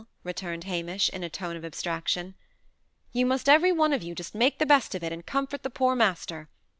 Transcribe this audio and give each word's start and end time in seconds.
returned 0.23 0.63
Hamish, 0.63 1.09
in 1.09 1.23
a 1.23 1.29
tone 1.29 1.55
of 1.55 1.63
abstraction. 1.63 2.33
"You 3.11 3.27
must 3.27 3.47
every 3.47 3.71
one 3.71 3.93
of 3.93 4.01
you 4.01 4.15
just 4.15 4.33
make 4.33 4.57
the 4.57 4.65
best 4.65 4.95
of 4.95 5.03
it, 5.03 5.13
and 5.13 5.23
comfort 5.23 5.61
the 5.61 5.69
poor 5.69 5.95
master. 5.95 6.49